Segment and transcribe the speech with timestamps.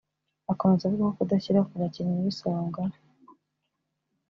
[0.51, 2.81] Akomeza avuga ko kudashyira ku bakinnyi b’Isonga